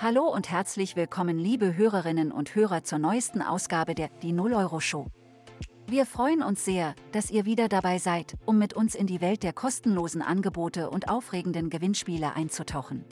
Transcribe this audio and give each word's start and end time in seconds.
Hallo 0.00 0.32
und 0.32 0.48
herzlich 0.48 0.94
willkommen, 0.94 1.40
liebe 1.40 1.76
Hörerinnen 1.76 2.30
und 2.30 2.54
Hörer, 2.54 2.84
zur 2.84 3.00
neuesten 3.00 3.42
Ausgabe 3.42 3.96
der 3.96 4.10
Die 4.22 4.30
0 4.30 4.52
Euro 4.54 4.78
Show. 4.78 5.08
Wir 5.88 6.06
freuen 6.06 6.40
uns 6.40 6.64
sehr, 6.64 6.94
dass 7.10 7.32
ihr 7.32 7.46
wieder 7.46 7.68
dabei 7.68 7.98
seid, 7.98 8.36
um 8.46 8.58
mit 8.58 8.74
uns 8.74 8.94
in 8.94 9.08
die 9.08 9.20
Welt 9.20 9.42
der 9.42 9.52
kostenlosen 9.52 10.22
Angebote 10.22 10.88
und 10.88 11.08
aufregenden 11.08 11.68
Gewinnspiele 11.68 12.36
einzutauchen. 12.36 13.04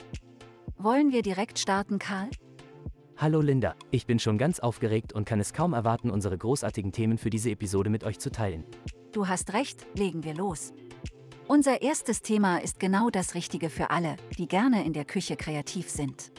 Wollen 0.77 1.11
wir 1.11 1.23
direkt 1.23 1.59
starten, 1.59 1.99
Karl? 1.99 2.29
Hallo 3.17 3.41
Linda, 3.41 3.75
ich 3.91 4.05
bin 4.05 4.17
schon 4.17 4.37
ganz 4.37 4.61
aufgeregt 4.61 5.11
und 5.11 5.25
kann 5.25 5.41
es 5.41 5.51
kaum 5.51 5.73
erwarten, 5.73 6.09
unsere 6.09 6.37
großartigen 6.37 6.93
Themen 6.93 7.17
für 7.17 7.29
diese 7.29 7.49
Episode 7.49 7.89
mit 7.89 8.05
euch 8.05 8.19
zu 8.19 8.31
teilen. 8.31 8.63
Du 9.11 9.27
hast 9.27 9.51
recht, 9.51 9.85
legen 9.97 10.23
wir 10.23 10.35
los. 10.35 10.71
Unser 11.49 11.81
erstes 11.81 12.21
Thema 12.21 12.59
ist 12.59 12.79
genau 12.79 13.09
das 13.09 13.35
Richtige 13.35 13.69
für 13.69 13.89
alle, 13.89 14.15
die 14.37 14.47
gerne 14.47 14.85
in 14.85 14.93
der 14.93 15.03
Küche 15.03 15.35
kreativ 15.35 15.89
sind. 15.89 16.31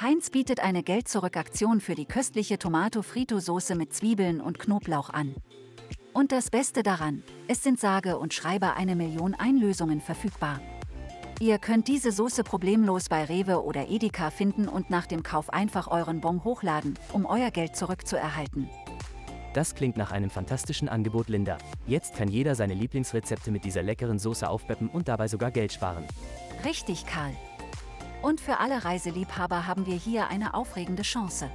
Heinz 0.00 0.30
bietet 0.30 0.58
eine 0.58 0.82
Geld-Zurück-Aktion 0.82 1.80
für 1.80 1.94
die 1.94 2.04
köstliche 2.04 2.58
Tomato-Frito-Soße 2.58 3.76
mit 3.76 3.94
Zwiebeln 3.94 4.40
und 4.40 4.58
Knoblauch 4.58 5.08
an. 5.10 5.36
Und 6.12 6.32
das 6.32 6.50
Beste 6.50 6.82
daran, 6.82 7.22
es 7.46 7.62
sind 7.62 7.78
sage 7.78 8.18
und 8.18 8.34
schreibe 8.34 8.74
eine 8.74 8.96
Million 8.96 9.34
Einlösungen 9.34 10.00
verfügbar. 10.00 10.60
Ihr 11.40 11.58
könnt 11.58 11.86
diese 11.86 12.10
Soße 12.10 12.42
problemlos 12.42 13.08
bei 13.08 13.24
Rewe 13.24 13.62
oder 13.62 13.88
Edeka 13.88 14.30
finden 14.30 14.66
und 14.68 14.90
nach 14.90 15.06
dem 15.06 15.22
Kauf 15.22 15.50
einfach 15.50 15.86
euren 15.88 16.20
Bon 16.20 16.42
hochladen, 16.42 16.94
um 17.12 17.24
euer 17.24 17.52
Geld 17.52 17.76
zurückzuerhalten. 17.76 18.68
Das 19.52 19.76
klingt 19.76 19.96
nach 19.96 20.10
einem 20.10 20.30
fantastischen 20.30 20.88
Angebot, 20.88 21.28
Linda. 21.28 21.58
Jetzt 21.86 22.16
kann 22.16 22.28
jeder 22.28 22.56
seine 22.56 22.74
Lieblingsrezepte 22.74 23.52
mit 23.52 23.64
dieser 23.64 23.84
leckeren 23.84 24.18
Soße 24.18 24.48
aufpeppen 24.48 24.88
und 24.88 25.06
dabei 25.06 25.28
sogar 25.28 25.52
Geld 25.52 25.72
sparen. 25.72 26.04
Richtig, 26.64 27.06
Karl. 27.06 27.32
Und 28.24 28.40
für 28.40 28.58
alle 28.58 28.86
Reiseliebhaber 28.86 29.66
haben 29.66 29.84
wir 29.84 29.96
hier 29.96 30.28
eine 30.28 30.54
aufregende 30.54 31.02
Chance. 31.02 31.50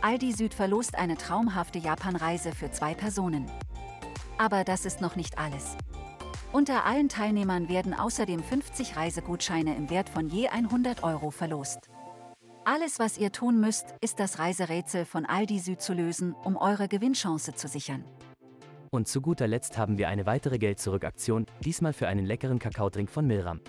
Aldi 0.00 0.32
Süd 0.32 0.52
verlost 0.52 0.96
eine 0.96 1.16
traumhafte 1.16 1.78
Japanreise 1.78 2.50
für 2.50 2.68
zwei 2.72 2.94
Personen. 2.94 3.48
Aber 4.36 4.64
das 4.64 4.86
ist 4.86 5.00
noch 5.00 5.14
nicht 5.14 5.38
alles. 5.38 5.76
Unter 6.50 6.84
allen 6.84 7.08
Teilnehmern 7.08 7.68
werden 7.68 7.94
außerdem 7.94 8.42
50 8.42 8.96
Reisegutscheine 8.96 9.76
im 9.76 9.88
Wert 9.88 10.08
von 10.08 10.28
je 10.28 10.48
100 10.48 11.04
Euro 11.04 11.30
verlost. 11.30 11.88
Alles, 12.64 12.98
was 12.98 13.16
ihr 13.16 13.30
tun 13.30 13.60
müsst, 13.60 13.94
ist 14.00 14.18
das 14.18 14.40
Reiserätsel 14.40 15.04
von 15.04 15.24
Aldi 15.24 15.60
Süd 15.60 15.80
zu 15.80 15.92
lösen, 15.92 16.34
um 16.42 16.56
eure 16.56 16.88
Gewinnchance 16.88 17.54
zu 17.54 17.68
sichern. 17.68 18.04
Und 18.90 19.06
zu 19.06 19.20
guter 19.20 19.46
Letzt 19.46 19.78
haben 19.78 19.96
wir 19.96 20.08
eine 20.08 20.26
weitere 20.26 20.58
Geld-Zurück-Aktion, 20.58 21.46
diesmal 21.64 21.92
für 21.92 22.08
einen 22.08 22.26
leckeren 22.26 22.58
Kakaodrink 22.58 23.10
von 23.10 23.28
Milram. 23.28 23.60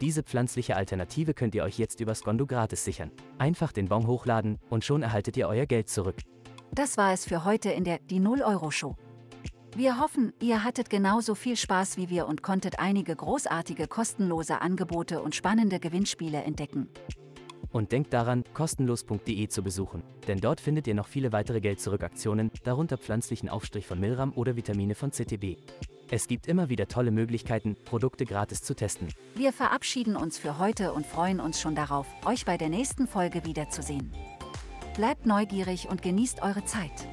Diese 0.00 0.22
pflanzliche 0.22 0.76
Alternative 0.76 1.34
könnt 1.34 1.56
ihr 1.56 1.64
euch 1.64 1.78
jetzt 1.78 2.00
über 2.00 2.14
Skondo 2.14 2.46
gratis 2.46 2.84
sichern. 2.84 3.10
Einfach 3.38 3.72
den 3.72 3.88
Bon 3.88 4.06
hochladen 4.06 4.58
und 4.70 4.84
schon 4.84 5.02
erhaltet 5.02 5.36
ihr 5.36 5.48
euer 5.48 5.66
Geld 5.66 5.88
zurück. 5.88 6.16
Das 6.72 6.96
war 6.96 7.12
es 7.12 7.24
für 7.24 7.44
heute 7.44 7.70
in 7.70 7.82
der 7.82 7.98
Die 7.98 8.20
0 8.20 8.42
Euro 8.42 8.70
Show. 8.70 8.94
Wir 9.74 10.00
hoffen, 10.00 10.32
ihr 10.40 10.64
hattet 10.64 10.88
genauso 10.88 11.34
viel 11.34 11.56
Spaß 11.56 11.96
wie 11.96 12.10
wir 12.10 12.26
und 12.26 12.42
konntet 12.42 12.78
einige 12.78 13.14
großartige 13.14 13.88
kostenlose 13.88 14.60
Angebote 14.60 15.20
und 15.20 15.34
spannende 15.34 15.80
Gewinnspiele 15.80 16.42
entdecken. 16.42 16.88
Und 17.70 17.92
denkt 17.92 18.12
daran, 18.12 18.44
kostenlos.de 18.54 19.48
zu 19.48 19.62
besuchen, 19.62 20.02
denn 20.26 20.40
dort 20.40 20.60
findet 20.60 20.86
ihr 20.86 20.94
noch 20.94 21.06
viele 21.06 21.32
weitere 21.32 21.60
Geld-Zurück-Aktionen, 21.60 22.50
darunter 22.64 22.96
pflanzlichen 22.96 23.48
Aufstrich 23.48 23.86
von 23.86 24.00
Milram 24.00 24.32
oder 24.34 24.56
Vitamine 24.56 24.94
von 24.94 25.10
CTB. 25.10 25.58
Es 26.10 26.26
gibt 26.26 26.46
immer 26.46 26.70
wieder 26.70 26.88
tolle 26.88 27.10
Möglichkeiten, 27.10 27.76
Produkte 27.84 28.24
gratis 28.24 28.62
zu 28.62 28.74
testen. 28.74 29.08
Wir 29.34 29.52
verabschieden 29.52 30.16
uns 30.16 30.38
für 30.38 30.58
heute 30.58 30.92
und 30.92 31.06
freuen 31.06 31.38
uns 31.38 31.60
schon 31.60 31.74
darauf, 31.74 32.06
euch 32.24 32.46
bei 32.46 32.56
der 32.56 32.70
nächsten 32.70 33.06
Folge 33.06 33.44
wiederzusehen. 33.44 34.12
Bleibt 34.96 35.26
neugierig 35.26 35.88
und 35.88 36.02
genießt 36.02 36.42
eure 36.42 36.64
Zeit. 36.64 37.08